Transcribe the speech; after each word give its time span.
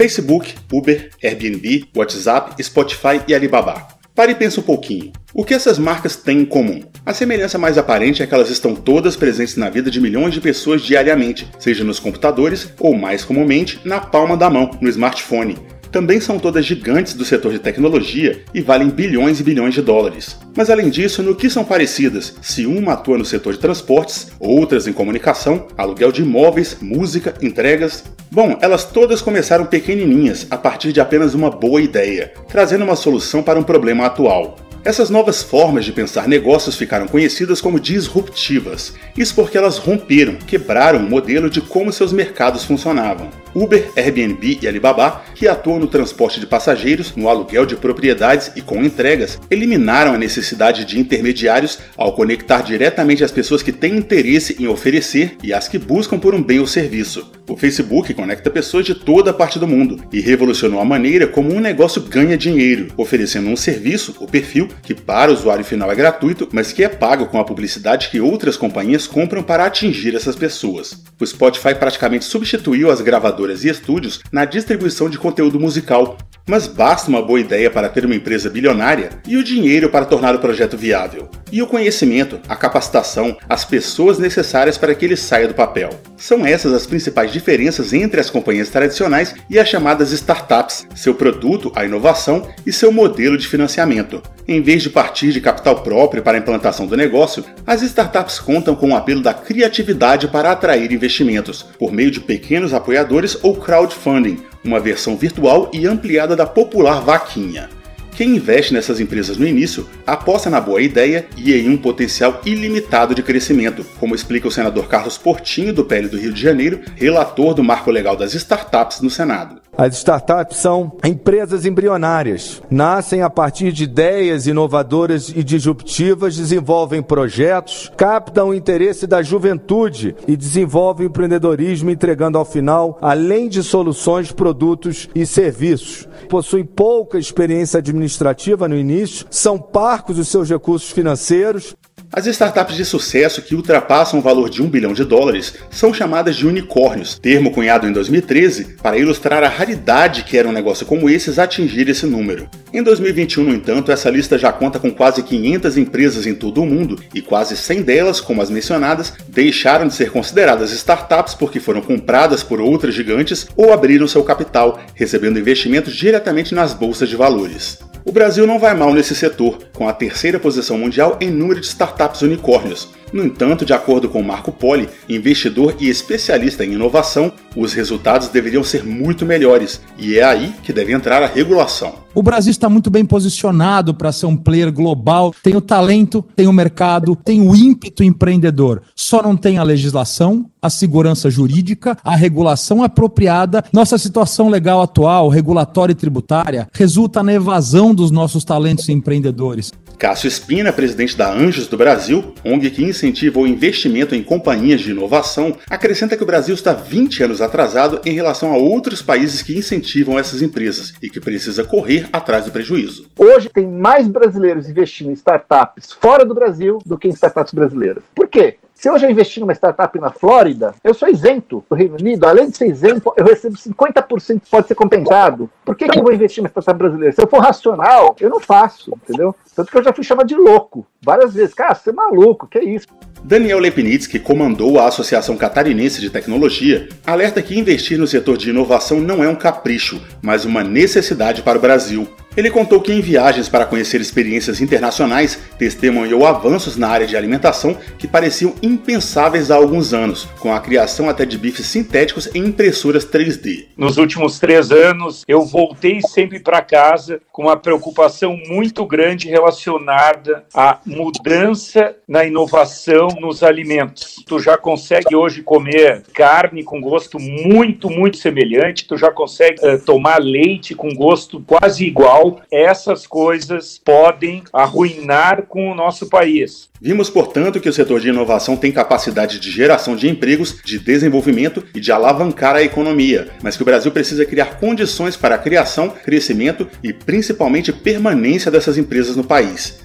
Facebook, 0.00 0.54
Uber, 0.72 1.10
Airbnb, 1.22 1.84
WhatsApp, 1.94 2.62
Spotify 2.62 3.20
e 3.28 3.34
Alibaba. 3.34 3.86
Pare 4.14 4.32
e 4.32 4.34
pensa 4.34 4.58
um 4.58 4.62
pouquinho. 4.62 5.12
O 5.34 5.44
que 5.44 5.52
essas 5.52 5.78
marcas 5.78 6.16
têm 6.16 6.38
em 6.38 6.44
comum? 6.46 6.82
A 7.04 7.12
semelhança 7.12 7.58
mais 7.58 7.76
aparente 7.76 8.22
é 8.22 8.26
que 8.26 8.32
elas 8.32 8.48
estão 8.48 8.74
todas 8.74 9.14
presentes 9.14 9.58
na 9.58 9.68
vida 9.68 9.90
de 9.90 10.00
milhões 10.00 10.32
de 10.32 10.40
pessoas 10.40 10.80
diariamente, 10.80 11.46
seja 11.58 11.84
nos 11.84 12.00
computadores 12.00 12.72
ou, 12.80 12.96
mais 12.96 13.26
comumente, 13.26 13.78
na 13.84 14.00
palma 14.00 14.38
da 14.38 14.48
mão, 14.48 14.70
no 14.80 14.88
smartphone 14.88 15.58
também 15.90 16.20
são 16.20 16.38
todas 16.38 16.64
gigantes 16.64 17.14
do 17.14 17.24
setor 17.24 17.52
de 17.52 17.58
tecnologia 17.58 18.42
e 18.54 18.60
valem 18.60 18.88
bilhões 18.88 19.40
e 19.40 19.42
bilhões 19.42 19.74
de 19.74 19.82
dólares. 19.82 20.38
Mas 20.56 20.70
além 20.70 20.88
disso, 20.88 21.22
no 21.22 21.34
que 21.34 21.50
são 21.50 21.64
parecidas? 21.64 22.34
Se 22.40 22.66
uma 22.66 22.92
atua 22.92 23.18
no 23.18 23.24
setor 23.24 23.52
de 23.52 23.58
transportes, 23.58 24.28
outras 24.38 24.86
em 24.86 24.92
comunicação, 24.92 25.66
aluguel 25.76 26.12
de 26.12 26.22
imóveis, 26.22 26.76
música, 26.80 27.34
entregas. 27.42 28.04
Bom, 28.30 28.58
elas 28.60 28.84
todas 28.84 29.20
começaram 29.20 29.66
pequenininhas 29.66 30.46
a 30.50 30.56
partir 30.56 30.92
de 30.92 31.00
apenas 31.00 31.34
uma 31.34 31.50
boa 31.50 31.80
ideia, 31.80 32.32
trazendo 32.48 32.84
uma 32.84 32.96
solução 32.96 33.42
para 33.42 33.58
um 33.58 33.64
problema 33.64 34.06
atual. 34.06 34.56
Essas 34.82 35.10
novas 35.10 35.42
formas 35.42 35.84
de 35.84 35.92
pensar 35.92 36.26
negócios 36.26 36.74
ficaram 36.74 37.06
conhecidas 37.06 37.60
como 37.60 37.78
disruptivas. 37.78 38.94
Isso 39.14 39.34
porque 39.34 39.58
elas 39.58 39.76
romperam, 39.76 40.36
quebraram 40.36 41.00
o 41.00 41.10
modelo 41.10 41.50
de 41.50 41.60
como 41.60 41.92
seus 41.92 42.14
mercados 42.14 42.64
funcionavam. 42.64 43.28
Uber, 43.54 43.90
Airbnb 43.96 44.58
e 44.62 44.68
Alibaba, 44.68 45.22
que 45.34 45.48
atuam 45.48 45.78
no 45.78 45.86
transporte 45.86 46.40
de 46.40 46.46
passageiros, 46.46 47.14
no 47.16 47.28
aluguel 47.28 47.66
de 47.66 47.76
propriedades 47.76 48.52
e 48.54 48.62
com 48.62 48.84
entregas, 48.84 49.38
eliminaram 49.50 50.14
a 50.14 50.18
necessidade 50.18 50.84
de 50.84 50.98
intermediários 50.98 51.78
ao 51.96 52.12
conectar 52.14 52.62
diretamente 52.62 53.24
as 53.24 53.32
pessoas 53.32 53.62
que 53.62 53.72
têm 53.72 53.96
interesse 53.96 54.56
em 54.58 54.66
oferecer 54.66 55.36
e 55.42 55.52
as 55.52 55.68
que 55.68 55.78
buscam 55.78 56.18
por 56.18 56.34
um 56.34 56.42
bem 56.42 56.60
ou 56.60 56.66
serviço. 56.66 57.30
O 57.48 57.56
Facebook 57.56 58.14
conecta 58.14 58.48
pessoas 58.48 58.86
de 58.86 58.94
toda 58.94 59.32
a 59.32 59.34
parte 59.34 59.58
do 59.58 59.66
mundo 59.66 60.00
e 60.12 60.20
revolucionou 60.20 60.80
a 60.80 60.84
maneira 60.84 61.26
como 61.26 61.52
um 61.52 61.58
negócio 61.58 62.02
ganha 62.02 62.38
dinheiro, 62.38 62.92
oferecendo 62.96 63.48
um 63.48 63.56
serviço, 63.56 64.14
o 64.20 64.26
perfil, 64.26 64.68
que 64.82 64.94
para 64.94 65.30
o 65.30 65.34
usuário 65.34 65.64
final 65.64 65.90
é 65.90 65.94
gratuito, 65.96 66.48
mas 66.52 66.72
que 66.72 66.84
é 66.84 66.88
pago 66.88 67.26
com 67.26 67.40
a 67.40 67.44
publicidade 67.44 68.08
que 68.08 68.20
outras 68.20 68.56
companhias 68.56 69.06
compram 69.06 69.42
para 69.42 69.64
atingir 69.64 70.14
essas 70.14 70.36
pessoas. 70.36 71.02
O 71.18 71.26
Spotify 71.26 71.74
praticamente 71.74 72.24
substituiu 72.24 72.90
as 72.90 73.00
gravadoras 73.00 73.39
gravadoras 73.40 73.64
e 73.64 73.68
estúdios 73.68 74.20
na 74.30 74.44
distribuição 74.44 75.08
de 75.08 75.18
conteúdo 75.18 75.58
musical, 75.58 76.18
mas 76.48 76.66
basta 76.66 77.08
uma 77.08 77.22
boa 77.22 77.40
ideia 77.40 77.70
para 77.70 77.88
ter 77.88 78.04
uma 78.04 78.14
empresa 78.14 78.50
bilionária 78.50 79.10
e 79.26 79.36
o 79.36 79.44
dinheiro 79.44 79.88
para 79.88 80.04
tornar 80.04 80.34
o 80.34 80.38
projeto 80.38 80.76
viável. 80.76 81.28
E 81.52 81.60
o 81.60 81.66
conhecimento, 81.66 82.38
a 82.48 82.54
capacitação, 82.54 83.36
as 83.48 83.64
pessoas 83.64 84.18
necessárias 84.18 84.78
para 84.78 84.94
que 84.94 85.04
ele 85.04 85.16
saia 85.16 85.48
do 85.48 85.54
papel. 85.54 85.90
São 86.16 86.46
essas 86.46 86.72
as 86.72 86.86
principais 86.86 87.32
diferenças 87.32 87.92
entre 87.92 88.20
as 88.20 88.30
companhias 88.30 88.68
tradicionais 88.68 89.34
e 89.48 89.58
as 89.58 89.68
chamadas 89.68 90.12
startups, 90.12 90.86
seu 90.94 91.14
produto, 91.14 91.72
a 91.74 91.84
inovação 91.84 92.46
e 92.64 92.72
seu 92.72 92.92
modelo 92.92 93.36
de 93.36 93.48
financiamento. 93.48 94.22
Em 94.46 94.62
vez 94.62 94.82
de 94.82 94.90
partir 94.90 95.32
de 95.32 95.40
capital 95.40 95.82
próprio 95.82 96.22
para 96.22 96.36
a 96.36 96.40
implantação 96.40 96.86
do 96.86 96.96
negócio, 96.96 97.44
as 97.66 97.82
startups 97.82 98.38
contam 98.38 98.76
com 98.76 98.90
o 98.90 98.96
apelo 98.96 99.20
da 99.20 99.34
criatividade 99.34 100.28
para 100.28 100.52
atrair 100.52 100.92
investimentos, 100.92 101.62
por 101.62 101.92
meio 101.92 102.10
de 102.10 102.20
pequenos 102.20 102.72
apoiadores 102.72 103.36
ou 103.42 103.56
crowdfunding, 103.56 104.38
uma 104.64 104.78
versão 104.78 105.16
virtual 105.16 105.70
e 105.72 105.86
ampliada 105.86 106.36
da 106.36 106.46
popular 106.46 107.00
vaquinha. 107.00 107.79
Quem 108.20 108.36
investe 108.36 108.74
nessas 108.74 109.00
empresas 109.00 109.38
no 109.38 109.46
início 109.46 109.88
aposta 110.06 110.50
na 110.50 110.60
boa 110.60 110.82
ideia 110.82 111.26
e 111.38 111.54
em 111.54 111.70
um 111.70 111.76
potencial 111.78 112.42
ilimitado 112.44 113.14
de 113.14 113.22
crescimento, 113.22 113.82
como 113.98 114.14
explica 114.14 114.46
o 114.46 114.50
senador 114.50 114.88
Carlos 114.88 115.16
Portinho, 115.16 115.72
do 115.72 115.86
PL 115.86 116.06
do 116.06 116.18
Rio 116.18 116.30
de 116.30 116.42
Janeiro, 116.42 116.82
relator 116.96 117.54
do 117.54 117.64
Marco 117.64 117.90
Legal 117.90 118.18
das 118.18 118.34
Startups 118.34 119.00
no 119.00 119.08
Senado. 119.08 119.62
As 119.80 119.96
startups 119.96 120.58
são 120.58 120.92
empresas 121.02 121.64
embrionárias. 121.64 122.60
Nascem 122.70 123.22
a 123.22 123.30
partir 123.30 123.72
de 123.72 123.84
ideias 123.84 124.46
inovadoras 124.46 125.30
e 125.30 125.42
disruptivas, 125.42 126.36
desenvolvem 126.36 127.02
projetos, 127.02 127.90
captam 127.96 128.50
o 128.50 128.54
interesse 128.54 129.06
da 129.06 129.22
juventude 129.22 130.14
e 130.28 130.36
desenvolvem 130.36 131.06
empreendedorismo, 131.06 131.88
entregando 131.88 132.36
ao 132.36 132.44
final, 132.44 132.98
além 133.00 133.48
de 133.48 133.62
soluções, 133.62 134.30
produtos 134.30 135.08
e 135.14 135.24
serviços. 135.24 136.06
Possuem 136.28 136.62
pouca 136.62 137.18
experiência 137.18 137.78
administrativa 137.78 138.68
no 138.68 138.76
início, 138.76 139.26
são 139.30 139.58
parcos 139.58 140.18
os 140.18 140.28
seus 140.28 140.50
recursos 140.50 140.90
financeiros 140.90 141.74
as 142.12 142.26
startups 142.26 142.76
de 142.76 142.84
sucesso 142.84 143.40
que 143.40 143.54
ultrapassam 143.54 144.18
o 144.18 144.22
valor 144.22 144.50
de 144.50 144.60
um 144.60 144.68
bilhão 144.68 144.92
de 144.92 145.04
dólares 145.04 145.54
são 145.70 145.94
chamadas 145.94 146.34
de 146.34 146.44
unicórnios, 146.44 147.16
termo 147.16 147.52
cunhado 147.52 147.86
em 147.86 147.92
2013 147.92 148.76
para 148.82 148.98
ilustrar 148.98 149.44
a 149.44 149.48
raridade 149.48 150.24
que 150.24 150.36
era 150.36 150.48
um 150.48 150.52
negócio 150.52 150.84
como 150.84 151.08
esses 151.08 151.38
atingir 151.38 151.88
esse 151.88 152.06
número. 152.06 152.50
Em 152.72 152.82
2021, 152.82 153.44
no 153.44 153.54
entanto, 153.54 153.92
essa 153.92 154.10
lista 154.10 154.36
já 154.36 154.52
conta 154.52 154.80
com 154.80 154.90
quase 154.90 155.22
500 155.22 155.76
empresas 155.76 156.26
em 156.26 156.34
todo 156.34 156.62
o 156.62 156.66
mundo 156.66 157.00
e 157.14 157.22
quase 157.22 157.56
100 157.56 157.82
delas, 157.82 158.20
como 158.20 158.42
as 158.42 158.50
mencionadas, 158.50 159.12
deixaram 159.28 159.86
de 159.86 159.94
ser 159.94 160.10
consideradas 160.10 160.72
startups 160.72 161.34
porque 161.34 161.60
foram 161.60 161.80
compradas 161.80 162.42
por 162.42 162.60
outras 162.60 162.92
gigantes 162.92 163.46
ou 163.56 163.72
abriram 163.72 164.08
seu 164.08 164.24
capital, 164.24 164.80
recebendo 164.94 165.38
investimentos 165.38 165.94
diretamente 165.94 166.56
nas 166.56 166.74
bolsas 166.74 167.08
de 167.08 167.14
valores. 167.14 167.78
O 168.02 168.12
Brasil 168.12 168.46
não 168.46 168.58
vai 168.58 168.74
mal 168.74 168.94
nesse 168.94 169.14
setor, 169.14 169.58
com 169.74 169.86
a 169.86 169.92
terceira 169.92 170.40
posição 170.40 170.78
mundial 170.78 171.18
em 171.20 171.30
número 171.30 171.60
de 171.60 171.66
startups 171.66 172.22
unicórnios. 172.22 172.88
No 173.12 173.24
entanto, 173.24 173.64
de 173.64 173.72
acordo 173.72 174.08
com 174.08 174.22
Marco 174.22 174.52
Poli, 174.52 174.88
investidor 175.08 175.74
e 175.80 175.88
especialista 175.88 176.64
em 176.64 176.74
inovação, 176.74 177.32
os 177.56 177.72
resultados 177.72 178.28
deveriam 178.28 178.62
ser 178.62 178.84
muito 178.84 179.26
melhores, 179.26 179.80
e 179.98 180.18
é 180.18 180.22
aí 180.22 180.54
que 180.62 180.72
deve 180.72 180.92
entrar 180.92 181.22
a 181.22 181.26
regulação. 181.26 181.94
O 182.12 182.24
Brasil 182.24 182.50
está 182.50 182.68
muito 182.68 182.90
bem 182.90 183.04
posicionado 183.04 183.94
para 183.94 184.10
ser 184.10 184.26
um 184.26 184.36
player 184.36 184.72
global, 184.72 185.32
tem 185.44 185.54
o 185.54 185.60
talento, 185.60 186.24
tem 186.34 186.48
o 186.48 186.52
mercado, 186.52 187.14
tem 187.14 187.40
o 187.40 187.54
ímpeto 187.54 188.02
empreendedor. 188.02 188.82
Só 188.96 189.22
não 189.22 189.36
tem 189.36 189.58
a 189.58 189.62
legislação, 189.62 190.46
a 190.60 190.68
segurança 190.68 191.30
jurídica, 191.30 191.96
a 192.02 192.16
regulação 192.16 192.82
apropriada. 192.82 193.64
Nossa 193.72 193.96
situação 193.96 194.48
legal 194.48 194.82
atual, 194.82 195.28
regulatória 195.28 195.92
e 195.92 195.96
tributária, 195.96 196.68
resulta 196.72 197.22
na 197.22 197.32
evasão 197.32 197.94
dos 197.94 198.10
nossos 198.10 198.44
talentos 198.44 198.88
empreendedores. 198.88 199.72
Cássio 200.00 200.28
Espina, 200.28 200.72
presidente 200.72 201.14
da 201.14 201.30
Anjos 201.30 201.68
do 201.68 201.76
Brasil, 201.76 202.32
ONG 202.42 202.70
que 202.70 202.82
incentiva 202.82 203.38
o 203.38 203.46
investimento 203.46 204.14
em 204.14 204.22
companhias 204.22 204.80
de 204.80 204.92
inovação, 204.92 205.58
acrescenta 205.68 206.16
que 206.16 206.22
o 206.22 206.26
Brasil 206.26 206.54
está 206.54 206.72
20 206.72 207.24
anos 207.24 207.42
atrasado 207.42 208.00
em 208.06 208.14
relação 208.14 208.50
a 208.50 208.56
outros 208.56 209.02
países 209.02 209.42
que 209.42 209.58
incentivam 209.58 210.18
essas 210.18 210.40
empresas 210.40 210.94
e 211.02 211.10
que 211.10 211.20
precisa 211.20 211.64
correr 211.64 212.08
atrás 212.14 212.46
do 212.46 212.50
prejuízo. 212.50 213.08
Hoje 213.18 213.50
tem 213.50 213.66
mais 213.66 214.08
brasileiros 214.08 214.70
investindo 214.70 215.10
em 215.10 215.12
startups 215.12 215.92
fora 215.92 216.24
do 216.24 216.34
Brasil 216.34 216.78
do 216.86 216.96
que 216.96 217.06
em 217.06 217.10
startups 217.10 217.52
brasileiras. 217.52 218.02
Por 218.14 218.26
quê? 218.26 218.56
Se 218.80 218.88
eu 218.88 218.98
já 218.98 219.10
investi 219.10 219.40
numa 219.40 219.52
startup 219.52 220.00
na 220.00 220.10
Flórida, 220.10 220.74
eu 220.82 220.94
sou 220.94 221.06
isento 221.06 221.62
do 221.68 221.76
Reino 221.76 221.96
Unido. 222.00 222.24
Além 222.24 222.48
de 222.48 222.56
ser 222.56 222.66
isento, 222.66 223.12
eu 223.14 223.26
recebo 223.26 223.54
50% 223.54 224.40
pode 224.50 224.68
ser 224.68 224.74
compensado. 224.74 225.50
Por 225.66 225.76
que, 225.76 225.86
que 225.86 225.98
eu 225.98 226.02
vou 226.02 226.14
investir 226.14 226.42
numa 226.42 226.48
startup 226.48 226.78
brasileira? 226.78 227.12
Se 227.14 227.20
eu 227.20 227.28
for 227.28 227.40
racional, 227.40 228.16
eu 228.18 228.30
não 228.30 228.40
faço, 228.40 228.90
entendeu? 229.04 229.36
Tanto 229.54 229.70
que 229.70 229.76
eu 229.76 229.84
já 229.84 229.92
fui 229.92 230.02
chamado 230.02 230.28
de 230.28 230.34
louco 230.34 230.86
várias 231.02 231.34
vezes. 231.34 231.52
Cara, 231.52 231.74
você 231.74 231.90
é 231.90 231.92
maluco, 231.92 232.46
que 232.46 232.56
é 232.56 232.64
isso? 232.64 232.86
Daniel 233.22 233.58
Lepnitz, 233.58 234.06
que 234.06 234.18
comandou 234.18 234.80
a 234.80 234.86
Associação 234.86 235.36
Catarinense 235.36 236.00
de 236.00 236.08
Tecnologia, 236.08 236.88
alerta 237.06 237.42
que 237.42 237.58
investir 237.58 237.98
no 237.98 238.06
setor 238.06 238.38
de 238.38 238.48
inovação 238.48 238.98
não 238.98 239.22
é 239.22 239.28
um 239.28 239.36
capricho, 239.36 240.00
mas 240.22 240.46
uma 240.46 240.64
necessidade 240.64 241.42
para 241.42 241.58
o 241.58 241.60
Brasil. 241.60 242.08
Ele 242.36 242.48
contou 242.48 242.80
que 242.80 242.92
em 242.92 243.00
viagens 243.00 243.48
para 243.48 243.66
conhecer 243.66 244.00
experiências 244.00 244.60
internacionais, 244.60 245.36
testemunhou 245.58 246.24
avanços 246.24 246.76
na 246.76 246.88
área 246.88 247.06
de 247.06 247.16
alimentação 247.16 247.76
que 247.98 248.06
pareciam 248.06 248.54
impensáveis 248.62 249.50
há 249.50 249.56
alguns 249.56 249.92
anos, 249.92 250.26
com 250.38 250.54
a 250.54 250.60
criação 250.60 251.08
até 251.08 251.26
de 251.26 251.36
bifes 251.36 251.66
sintéticos 251.66 252.28
em 252.32 252.46
impressoras 252.46 253.04
3D. 253.04 253.66
Nos 253.76 253.98
últimos 253.98 254.38
três 254.38 254.70
anos, 254.70 255.24
eu 255.26 255.42
voltei 255.44 256.00
sempre 256.02 256.38
para 256.38 256.62
casa 256.62 257.20
com 257.32 257.42
uma 257.42 257.56
preocupação 257.56 258.38
muito 258.48 258.86
grande 258.86 259.28
relacionada 259.28 260.44
à 260.54 260.78
mudança 260.86 261.96
na 262.06 262.24
inovação 262.24 263.08
nos 263.20 263.42
alimentos. 263.42 264.22
Tu 264.24 264.38
já 264.38 264.56
consegue 264.56 265.16
hoje 265.16 265.42
comer 265.42 266.04
carne 266.14 266.62
com 266.62 266.80
gosto 266.80 267.18
muito, 267.18 267.90
muito 267.90 268.18
semelhante, 268.18 268.86
tu 268.86 268.96
já 268.96 269.10
consegue 269.10 269.66
uh, 269.66 269.80
tomar 269.84 270.18
leite 270.18 270.76
com 270.76 270.94
gosto 270.94 271.40
quase 271.40 271.84
igual 271.84 272.19
essas 272.50 273.06
coisas 273.06 273.80
podem 273.84 274.42
arruinar 274.52 275.46
com 275.48 275.70
o 275.70 275.74
nosso 275.74 276.08
país. 276.08 276.68
Vimos, 276.80 277.10
portanto, 277.10 277.60
que 277.60 277.68
o 277.68 277.72
setor 277.72 278.00
de 278.00 278.08
inovação 278.08 278.56
tem 278.56 278.72
capacidade 278.72 279.38
de 279.38 279.50
geração 279.50 279.94
de 279.94 280.08
empregos, 280.08 280.60
de 280.64 280.78
desenvolvimento 280.78 281.62
e 281.74 281.80
de 281.80 281.92
alavancar 281.92 282.56
a 282.56 282.62
economia, 282.62 283.28
mas 283.42 283.56
que 283.56 283.62
o 283.62 283.66
Brasil 283.66 283.92
precisa 283.92 284.24
criar 284.24 284.58
condições 284.58 285.16
para 285.16 285.34
a 285.34 285.38
criação, 285.38 285.90
crescimento 285.90 286.66
e 286.82 286.92
principalmente 286.92 287.72
permanência 287.72 288.50
dessas 288.50 288.78
empresas 288.78 289.16
no 289.16 289.24
país 289.24 289.78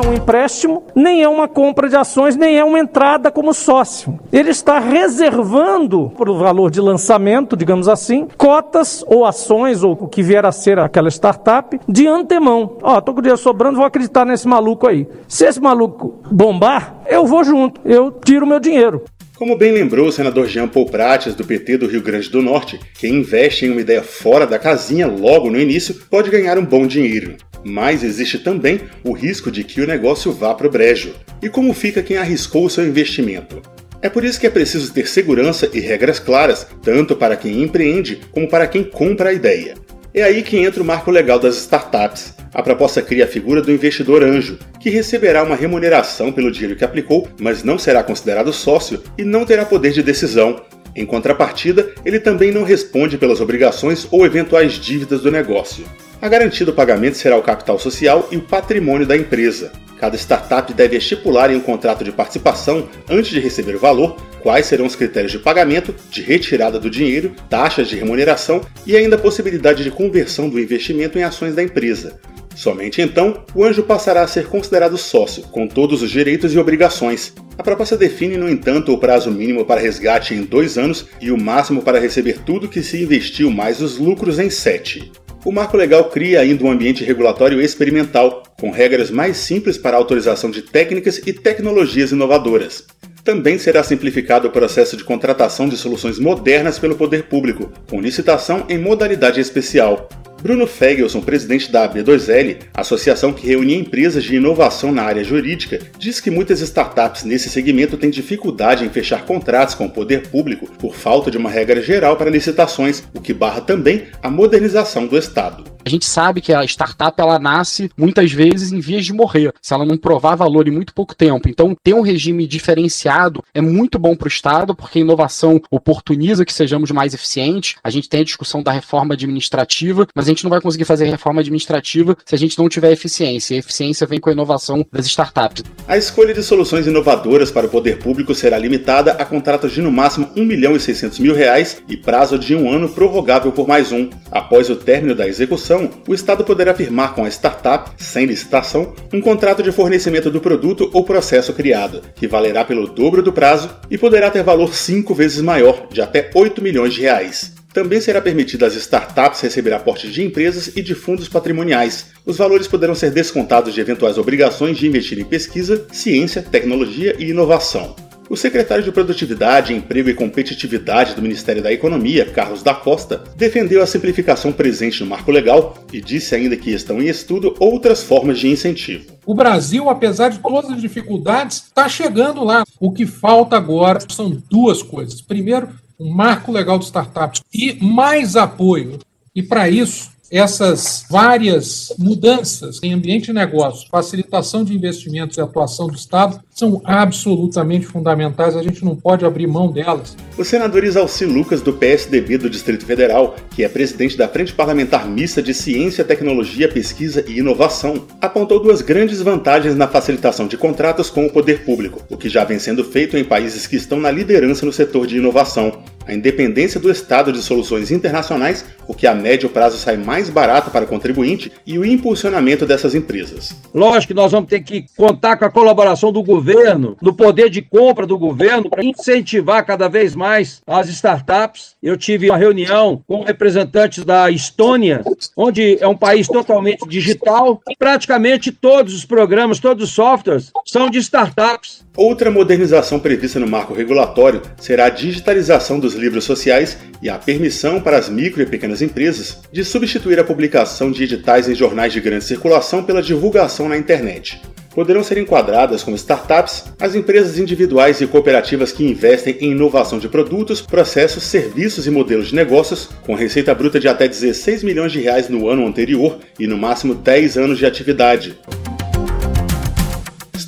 é 0.00 0.08
um 0.08 0.14
empréstimo, 0.14 0.82
nem 0.94 1.22
é 1.22 1.28
uma 1.28 1.46
compra 1.46 1.88
de 1.88 1.96
ações, 1.96 2.34
nem 2.34 2.58
é 2.58 2.64
uma 2.64 2.78
entrada 2.78 3.30
como 3.30 3.52
sócio. 3.52 4.18
Ele 4.32 4.50
está 4.50 4.78
reservando, 4.78 6.10
por 6.16 6.32
valor 6.36 6.70
de 6.70 6.80
lançamento, 6.80 7.56
digamos 7.56 7.86
assim, 7.86 8.26
cotas 8.36 9.04
ou 9.06 9.26
ações 9.26 9.82
ou 9.82 9.92
o 9.92 10.08
que 10.08 10.22
vier 10.22 10.44
a 10.46 10.52
ser 10.52 10.78
aquela 10.78 11.10
startup 11.10 11.78
de 11.86 12.06
antemão. 12.06 12.78
Ó, 12.82 12.96
oh, 12.96 13.02
tô 13.02 13.12
com 13.12 13.20
dinheiro 13.20 13.40
sobrando, 13.40 13.76
vou 13.76 13.84
acreditar 13.84 14.24
nesse 14.24 14.48
maluco 14.48 14.88
aí. 14.88 15.06
Se 15.28 15.44
esse 15.44 15.60
maluco 15.60 16.20
bombar, 16.30 17.02
eu 17.06 17.26
vou 17.26 17.44
junto, 17.44 17.80
eu 17.84 18.10
tiro 18.10 18.46
meu 18.46 18.58
dinheiro. 18.58 19.04
Como 19.36 19.56
bem 19.56 19.72
lembrou 19.72 20.06
o 20.06 20.12
senador 20.12 20.46
Jean 20.46 20.68
Paul 20.68 20.86
Prates, 20.86 21.34
do 21.34 21.44
PT 21.44 21.78
do 21.78 21.86
Rio 21.86 22.02
Grande 22.02 22.28
do 22.28 22.42
Norte, 22.42 22.78
quem 22.98 23.16
investe 23.16 23.64
em 23.64 23.70
uma 23.70 23.80
ideia 23.80 24.02
fora 24.02 24.46
da 24.46 24.58
casinha 24.58 25.06
logo 25.06 25.50
no 25.50 25.58
início 25.58 25.94
pode 26.10 26.30
ganhar 26.30 26.58
um 26.58 26.64
bom 26.64 26.86
dinheiro. 26.86 27.36
Mas 27.64 28.02
existe 28.02 28.38
também 28.38 28.80
o 29.04 29.12
risco 29.12 29.50
de 29.50 29.64
que 29.64 29.80
o 29.80 29.86
negócio 29.86 30.32
vá 30.32 30.54
para 30.54 30.66
o 30.66 30.70
brejo. 30.70 31.14
E 31.42 31.48
como 31.48 31.74
fica 31.74 32.02
quem 32.02 32.16
arriscou 32.16 32.64
o 32.64 32.70
seu 32.70 32.86
investimento? 32.86 33.60
É 34.02 34.08
por 34.08 34.24
isso 34.24 34.40
que 34.40 34.46
é 34.46 34.50
preciso 34.50 34.92
ter 34.92 35.06
segurança 35.06 35.68
e 35.72 35.80
regras 35.80 36.18
claras, 36.18 36.66
tanto 36.82 37.14
para 37.14 37.36
quem 37.36 37.62
empreende 37.62 38.20
como 38.30 38.48
para 38.48 38.66
quem 38.66 38.82
compra 38.82 39.28
a 39.28 39.32
ideia. 39.32 39.74
É 40.12 40.22
aí 40.22 40.42
que 40.42 40.56
entra 40.56 40.82
o 40.82 40.86
marco 40.86 41.10
legal 41.10 41.38
das 41.38 41.56
startups. 41.56 42.34
A 42.52 42.62
proposta 42.62 43.00
cria 43.00 43.24
a 43.24 43.28
figura 43.28 43.62
do 43.62 43.70
investidor 43.70 44.24
anjo, 44.24 44.58
que 44.80 44.90
receberá 44.90 45.44
uma 45.44 45.54
remuneração 45.54 46.32
pelo 46.32 46.50
dinheiro 46.50 46.74
que 46.74 46.84
aplicou, 46.84 47.28
mas 47.38 47.62
não 47.62 47.78
será 47.78 48.02
considerado 48.02 48.52
sócio 48.52 49.02
e 49.16 49.22
não 49.22 49.44
terá 49.44 49.64
poder 49.64 49.92
de 49.92 50.02
decisão. 50.02 50.60
Em 50.96 51.06
contrapartida, 51.06 51.92
ele 52.04 52.18
também 52.18 52.50
não 52.50 52.64
responde 52.64 53.16
pelas 53.16 53.40
obrigações 53.40 54.08
ou 54.10 54.26
eventuais 54.26 54.72
dívidas 54.72 55.20
do 55.20 55.30
negócio. 55.30 55.84
A 56.22 56.28
garantia 56.28 56.66
do 56.66 56.74
pagamento 56.74 57.16
será 57.16 57.38
o 57.38 57.42
capital 57.42 57.78
social 57.78 58.28
e 58.30 58.36
o 58.36 58.42
patrimônio 58.42 59.06
da 59.06 59.16
empresa. 59.16 59.72
Cada 59.98 60.18
startup 60.18 60.70
deve 60.74 60.94
estipular 60.96 61.50
em 61.50 61.56
um 61.56 61.60
contrato 61.60 62.04
de 62.04 62.12
participação, 62.12 62.90
antes 63.08 63.30
de 63.30 63.40
receber 63.40 63.74
o 63.74 63.78
valor, 63.78 64.16
quais 64.42 64.66
serão 64.66 64.84
os 64.84 64.94
critérios 64.94 65.32
de 65.32 65.38
pagamento, 65.38 65.94
de 66.10 66.20
retirada 66.20 66.78
do 66.78 66.90
dinheiro, 66.90 67.32
taxas 67.48 67.88
de 67.88 67.96
remuneração 67.96 68.60
e 68.86 68.94
ainda 68.94 69.16
a 69.16 69.18
possibilidade 69.18 69.82
de 69.82 69.90
conversão 69.90 70.50
do 70.50 70.60
investimento 70.60 71.18
em 71.18 71.22
ações 71.22 71.54
da 71.54 71.62
empresa. 71.62 72.20
Somente 72.54 73.00
então, 73.00 73.42
o 73.54 73.64
anjo 73.64 73.82
passará 73.82 74.20
a 74.20 74.28
ser 74.28 74.46
considerado 74.46 74.98
sócio, 74.98 75.44
com 75.44 75.66
todos 75.66 76.02
os 76.02 76.10
direitos 76.10 76.52
e 76.52 76.58
obrigações. 76.58 77.32
A 77.56 77.62
proposta 77.62 77.96
define, 77.96 78.36
no 78.36 78.50
entanto, 78.50 78.92
o 78.92 78.98
prazo 78.98 79.30
mínimo 79.30 79.64
para 79.64 79.80
resgate 79.80 80.34
em 80.34 80.42
dois 80.42 80.76
anos 80.76 81.06
e 81.18 81.30
o 81.30 81.38
máximo 81.38 81.80
para 81.80 81.98
receber 81.98 82.40
tudo 82.44 82.68
que 82.68 82.82
se 82.82 83.02
investiu 83.02 83.50
mais 83.50 83.80
os 83.80 83.96
lucros 83.96 84.38
em 84.38 84.50
sete. 84.50 85.10
O 85.42 85.50
marco 85.50 85.74
legal 85.74 86.04
cria 86.10 86.40
ainda 86.40 86.64
um 86.64 86.70
ambiente 86.70 87.02
regulatório 87.02 87.62
experimental, 87.62 88.42
com 88.60 88.70
regras 88.70 89.10
mais 89.10 89.38
simples 89.38 89.78
para 89.78 89.96
autorização 89.96 90.50
de 90.50 90.60
técnicas 90.60 91.18
e 91.26 91.32
tecnologias 91.32 92.12
inovadoras. 92.12 92.84
Também 93.24 93.58
será 93.58 93.82
simplificado 93.82 94.48
o 94.48 94.50
processo 94.50 94.98
de 94.98 95.04
contratação 95.04 95.66
de 95.66 95.78
soluções 95.78 96.18
modernas 96.18 96.78
pelo 96.78 96.94
poder 96.94 97.24
público, 97.24 97.72
com 97.88 98.00
licitação 98.00 98.66
em 98.68 98.78
modalidade 98.78 99.40
especial, 99.40 100.10
Bruno 100.42 100.66
Fegelson, 100.66 101.20
presidente 101.20 101.70
da 101.70 101.86
AB2L, 101.86 102.56
associação 102.72 103.32
que 103.32 103.46
reúne 103.46 103.74
empresas 103.74 104.24
de 104.24 104.36
inovação 104.36 104.90
na 104.90 105.02
área 105.02 105.22
jurídica, 105.22 105.78
diz 105.98 106.18
que 106.18 106.30
muitas 106.30 106.60
startups 106.62 107.24
nesse 107.24 107.50
segmento 107.50 107.98
têm 107.98 108.08
dificuldade 108.08 108.84
em 108.84 108.88
fechar 108.88 109.26
contratos 109.26 109.74
com 109.74 109.84
o 109.84 109.90
poder 109.90 110.28
público 110.28 110.66
por 110.78 110.94
falta 110.94 111.30
de 111.30 111.36
uma 111.36 111.50
regra 111.50 111.82
geral 111.82 112.16
para 112.16 112.30
licitações, 112.30 113.02
o 113.14 113.20
que 113.20 113.34
barra 113.34 113.60
também 113.60 114.04
a 114.22 114.30
modernização 114.30 115.06
do 115.06 115.18
Estado. 115.18 115.64
A 115.84 115.88
gente 115.88 116.04
sabe 116.04 116.40
que 116.40 116.52
a 116.52 116.64
startup 116.64 117.18
ela 117.20 117.38
nasce 117.38 117.90
muitas 117.96 118.30
vezes 118.32 118.70
em 118.72 118.80
vias 118.80 119.04
de 119.04 119.12
morrer, 119.12 119.52
se 119.62 119.72
ela 119.72 119.84
não 119.84 119.96
provar 119.96 120.36
valor 120.36 120.68
em 120.68 120.70
muito 120.70 120.92
pouco 120.92 121.14
tempo. 121.14 121.48
Então, 121.48 121.74
ter 121.82 121.94
um 121.94 122.02
regime 122.02 122.46
diferenciado 122.46 123.42
é 123.54 123.60
muito 123.60 123.98
bom 123.98 124.14
para 124.14 124.26
o 124.26 124.28
Estado, 124.28 124.74
porque 124.74 124.98
a 124.98 125.02
inovação 125.02 125.60
oportuniza 125.70 126.44
que 126.44 126.52
sejamos 126.52 126.90
mais 126.90 127.14
eficientes. 127.14 127.76
A 127.82 127.90
gente 127.90 128.08
tem 128.08 128.20
a 128.20 128.24
discussão 128.24 128.62
da 128.62 128.72
reforma 128.72 129.14
administrativa, 129.14 130.06
mas 130.14 130.26
a 130.26 130.28
gente 130.28 130.44
não 130.44 130.50
vai 130.50 130.60
conseguir 130.60 130.84
fazer 130.84 131.06
reforma 131.06 131.40
administrativa 131.40 132.16
se 132.24 132.34
a 132.34 132.38
gente 132.38 132.58
não 132.58 132.68
tiver 132.68 132.92
eficiência. 132.92 133.54
E 133.54 133.56
a 133.56 133.60
eficiência 133.60 134.06
vem 134.06 134.20
com 134.20 134.28
a 134.28 134.32
inovação 134.32 134.84
das 134.92 135.06
startups. 135.06 135.64
A 135.88 135.96
escolha 135.96 136.34
de 136.34 136.42
soluções 136.42 136.86
inovadoras 136.86 137.50
para 137.50 137.66
o 137.66 137.70
poder 137.70 137.98
público 137.98 138.34
será 138.34 138.58
limitada 138.58 139.12
a 139.12 139.24
contratos 139.24 139.72
de 139.72 139.80
no 139.80 139.90
máximo 139.90 140.28
1 140.36 140.44
milhão 140.44 140.76
e 140.76 140.80
600 140.80 141.18
mil 141.18 141.34
reais 141.34 141.82
e 141.88 141.96
prazo 141.96 142.38
de 142.38 142.54
um 142.54 142.70
ano 142.70 142.88
prorrogável 142.88 143.50
por 143.50 143.66
mais 143.66 143.92
um. 143.92 144.10
Após 144.30 144.68
o 144.68 144.76
término 144.76 145.14
da 145.14 145.26
execução, 145.26 145.69
o 146.08 146.14
Estado 146.14 146.44
poderá 146.44 146.74
firmar 146.74 147.14
com 147.14 147.24
a 147.24 147.28
startup, 147.28 147.90
sem 147.96 148.26
licitação, 148.26 148.94
um 149.12 149.20
contrato 149.20 149.62
de 149.62 149.70
fornecimento 149.70 150.30
do 150.30 150.40
produto 150.40 150.90
ou 150.92 151.04
processo 151.04 151.52
criado, 151.52 152.02
que 152.14 152.26
valerá 152.26 152.64
pelo 152.64 152.88
dobro 152.88 153.22
do 153.22 153.32
prazo 153.32 153.70
e 153.90 153.96
poderá 153.96 154.30
ter 154.30 154.42
valor 154.42 154.74
cinco 154.74 155.14
vezes 155.14 155.40
maior, 155.40 155.86
de 155.90 156.00
até 156.00 156.30
8 156.34 156.62
milhões 156.62 156.94
de 156.94 157.02
reais. 157.02 157.52
Também 157.72 158.00
será 158.00 158.20
permitido 158.20 158.64
às 158.64 158.74
startups 158.74 159.40
receber 159.40 159.72
aportes 159.72 160.12
de 160.12 160.24
empresas 160.24 160.72
e 160.74 160.82
de 160.82 160.94
fundos 160.94 161.28
patrimoniais. 161.28 162.06
Os 162.26 162.36
valores 162.36 162.66
poderão 162.66 162.94
ser 162.96 163.12
descontados 163.12 163.72
de 163.72 163.80
eventuais 163.80 164.18
obrigações 164.18 164.76
de 164.76 164.88
investir 164.88 165.20
em 165.20 165.24
pesquisa, 165.24 165.86
ciência, 165.92 166.42
tecnologia 166.42 167.14
e 167.16 167.30
inovação. 167.30 168.09
O 168.30 168.36
secretário 168.36 168.84
de 168.84 168.92
Produtividade, 168.92 169.74
Emprego 169.74 170.08
e 170.08 170.14
Competitividade 170.14 171.16
do 171.16 171.20
Ministério 171.20 171.60
da 171.60 171.72
Economia, 171.72 172.24
Carlos 172.24 172.62
da 172.62 172.72
Costa, 172.72 173.24
defendeu 173.36 173.82
a 173.82 173.86
simplificação 173.88 174.52
presente 174.52 175.02
no 175.02 175.10
marco 175.10 175.32
legal 175.32 175.76
e 175.92 176.00
disse 176.00 176.36
ainda 176.36 176.56
que 176.56 176.70
estão 176.70 177.02
em 177.02 177.08
estudo 177.08 177.56
outras 177.58 178.04
formas 178.04 178.38
de 178.38 178.46
incentivo. 178.46 179.06
O 179.26 179.34
Brasil, 179.34 179.90
apesar 179.90 180.28
de 180.28 180.38
todas 180.38 180.70
as 180.70 180.80
dificuldades, 180.80 181.56
está 181.56 181.88
chegando 181.88 182.44
lá. 182.44 182.62
O 182.78 182.92
que 182.92 183.04
falta 183.04 183.56
agora 183.56 183.98
são 184.08 184.40
duas 184.48 184.80
coisas. 184.80 185.20
Primeiro, 185.20 185.68
um 185.98 186.14
marco 186.14 186.52
legal 186.52 186.78
de 186.78 186.84
startups 186.84 187.42
e 187.52 187.84
mais 187.84 188.36
apoio. 188.36 189.00
E 189.34 189.42
para 189.42 189.68
isso, 189.68 190.08
essas 190.30 191.04
várias 191.10 191.92
mudanças 191.98 192.78
em 192.82 192.92
ambiente 192.92 193.26
de 193.26 193.32
negócios, 193.32 193.88
facilitação 193.90 194.62
de 194.62 194.74
investimentos 194.74 195.36
e 195.36 195.40
atuação 195.40 195.88
do 195.88 195.96
Estado 195.96 196.40
são 196.50 196.80
absolutamente 196.84 197.86
fundamentais, 197.86 198.54
a 198.54 198.62
gente 198.62 198.84
não 198.84 198.94
pode 198.94 199.24
abrir 199.24 199.46
mão 199.46 199.72
delas. 199.72 200.16
O 200.38 200.44
senador 200.44 200.84
Isalci 200.84 201.24
Lucas, 201.24 201.60
do 201.60 201.72
PSDB 201.72 202.38
do 202.38 202.50
Distrito 202.50 202.84
Federal, 202.84 203.34
que 203.50 203.64
é 203.64 203.68
presidente 203.68 204.16
da 204.16 204.28
Frente 204.28 204.52
Parlamentar 204.52 205.08
Mista 205.08 205.42
de 205.42 205.52
Ciência, 205.52 206.04
Tecnologia, 206.04 206.68
Pesquisa 206.68 207.24
e 207.26 207.38
Inovação, 207.38 208.06
apontou 208.20 208.60
duas 208.60 208.82
grandes 208.82 209.20
vantagens 209.20 209.74
na 209.74 209.88
facilitação 209.88 210.46
de 210.46 210.56
contratos 210.56 211.10
com 211.10 211.26
o 211.26 211.32
poder 211.32 211.64
público, 211.64 212.02
o 212.08 212.16
que 212.16 212.28
já 212.28 212.44
vem 212.44 212.58
sendo 212.58 212.84
feito 212.84 213.16
em 213.16 213.24
países 213.24 213.66
que 213.66 213.76
estão 213.76 213.98
na 213.98 214.10
liderança 214.10 214.64
no 214.64 214.72
setor 214.72 215.06
de 215.06 215.16
inovação 215.16 215.82
a 216.06 216.14
independência 216.14 216.80
do 216.80 216.90
Estado 216.90 217.32
de 217.32 217.42
soluções 217.42 217.90
internacionais, 217.90 218.64
o 218.86 218.94
que 218.94 219.06
a 219.06 219.14
médio 219.14 219.48
prazo 219.48 219.78
sai 219.78 219.96
mais 219.96 220.28
barato 220.28 220.70
para 220.70 220.84
o 220.84 220.88
contribuinte, 220.88 221.52
e 221.66 221.78
o 221.78 221.84
impulsionamento 221.84 222.66
dessas 222.66 222.94
empresas. 222.94 223.54
Lógico 223.72 224.08
que 224.08 224.14
nós 224.14 224.32
vamos 224.32 224.48
ter 224.48 224.60
que 224.60 224.86
contar 224.96 225.36
com 225.36 225.44
a 225.44 225.50
colaboração 225.50 226.12
do 226.12 226.22
governo, 226.22 226.96
do 227.00 227.14
poder 227.14 227.48
de 227.48 227.62
compra 227.62 228.06
do 228.06 228.18
governo, 228.18 228.68
para 228.68 228.84
incentivar 228.84 229.64
cada 229.64 229.88
vez 229.88 230.16
mais 230.16 230.60
as 230.66 230.88
startups. 230.88 231.76
Eu 231.82 231.96
tive 231.96 232.30
uma 232.30 232.38
reunião 232.38 233.02
com 233.06 233.22
representantes 233.22 234.04
da 234.04 234.30
Estônia, 234.30 235.02
onde 235.36 235.78
é 235.80 235.86
um 235.86 235.96
país 235.96 236.26
totalmente 236.26 236.88
digital, 236.88 237.60
e 237.68 237.76
praticamente 237.76 238.50
todos 238.50 238.94
os 238.94 239.04
programas, 239.04 239.60
todos 239.60 239.84
os 239.84 239.94
softwares 239.94 240.50
são 240.66 240.90
de 240.90 240.98
startups. 240.98 241.84
Outra 241.96 242.30
modernização 242.30 242.98
prevista 242.98 243.38
no 243.38 243.46
marco 243.46 243.74
regulatório 243.74 244.42
será 244.58 244.86
a 244.86 244.90
digitalização 244.90 245.78
dos 245.78 245.94
livros 246.00 246.24
sociais 246.24 246.78
e 247.02 247.08
a 247.08 247.18
permissão 247.18 247.80
para 247.80 247.98
as 247.98 248.08
micro 248.08 248.42
e 248.42 248.46
pequenas 248.46 248.82
empresas 248.82 249.38
de 249.52 249.64
substituir 249.64 250.18
a 250.18 250.24
publicação 250.24 250.90
de 250.90 251.04
editais 251.04 251.48
em 251.48 251.54
jornais 251.54 251.92
de 251.92 252.00
grande 252.00 252.24
circulação 252.24 252.82
pela 252.82 253.02
divulgação 253.02 253.68
na 253.68 253.76
internet. 253.76 254.40
Poderão 254.74 255.02
ser 255.02 255.18
enquadradas 255.18 255.82
como 255.82 255.96
startups 255.96 256.64
as 256.80 256.94
empresas 256.94 257.38
individuais 257.38 258.00
e 258.00 258.06
cooperativas 258.06 258.70
que 258.70 258.84
investem 258.84 259.36
em 259.40 259.50
inovação 259.50 259.98
de 259.98 260.08
produtos, 260.08 260.60
processos, 260.60 261.24
serviços 261.24 261.86
e 261.86 261.90
modelos 261.90 262.28
de 262.28 262.36
negócios, 262.36 262.88
com 263.04 263.14
receita 263.14 263.54
bruta 263.54 263.80
de 263.80 263.88
até 263.88 264.06
16 264.06 264.62
milhões 264.62 264.92
de 264.92 265.00
reais 265.00 265.28
no 265.28 265.48
ano 265.48 265.66
anterior 265.66 266.18
e 266.38 266.46
no 266.46 266.56
máximo 266.56 266.94
10 266.94 267.36
anos 267.36 267.58
de 267.58 267.66
atividade. 267.66 268.38